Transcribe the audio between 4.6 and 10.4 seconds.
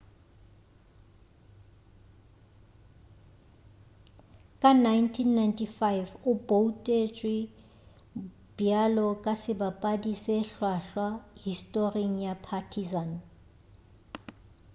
ka 1995 o boutetšwe bjalo ka sebapadi se